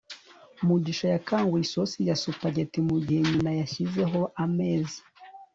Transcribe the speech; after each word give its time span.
mugisha 0.67 1.05
yakanguye 1.15 1.63
isosi 1.67 1.97
ya 2.07 2.15
spaghetti 2.21 2.77
mugihe 2.87 3.21
nyina 3.29 3.51
yashyizeho 3.59 4.19
ameza 4.43 4.99